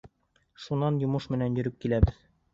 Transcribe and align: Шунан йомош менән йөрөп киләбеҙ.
Шунан 0.63 0.97
йомош 1.03 1.29
менән 1.35 1.61
йөрөп 1.61 1.79
киләбеҙ. 1.87 2.21